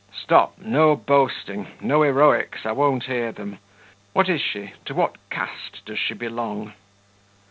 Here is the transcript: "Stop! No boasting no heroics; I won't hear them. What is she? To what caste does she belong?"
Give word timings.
"Stop! 0.19 0.57
No 0.57 0.95
boasting 0.95 1.67
no 1.79 2.01
heroics; 2.01 2.65
I 2.65 2.71
won't 2.71 3.03
hear 3.03 3.31
them. 3.31 3.59
What 4.13 4.29
is 4.29 4.41
she? 4.41 4.73
To 4.85 4.95
what 4.95 5.15
caste 5.29 5.85
does 5.85 5.99
she 5.99 6.15
belong?" 6.15 6.73